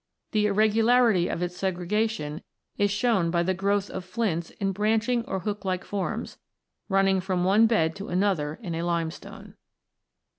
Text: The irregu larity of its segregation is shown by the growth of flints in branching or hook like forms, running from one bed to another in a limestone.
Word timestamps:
The 0.31 0.45
irregu 0.47 0.83
larity 0.83 1.31
of 1.31 1.43
its 1.43 1.55
segregation 1.55 2.41
is 2.75 2.89
shown 2.89 3.29
by 3.29 3.43
the 3.43 3.53
growth 3.53 3.87
of 3.91 4.03
flints 4.03 4.49
in 4.49 4.71
branching 4.71 5.23
or 5.25 5.41
hook 5.41 5.63
like 5.63 5.83
forms, 5.83 6.39
running 6.89 7.21
from 7.21 7.43
one 7.43 7.67
bed 7.67 7.95
to 7.97 8.07
another 8.09 8.57
in 8.63 8.73
a 8.73 8.81
limestone. 8.83 9.53